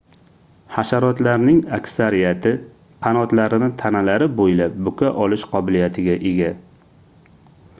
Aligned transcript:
hasharotlarning 0.75 1.59
aksariyati 1.77 2.53
qanotlarini 3.07 3.69
tanalari 3.83 4.29
boʻylab 4.39 4.81
buka 4.89 5.13
olish 5.27 5.45
qobiliyatiga 5.53 6.17
ega 6.31 6.51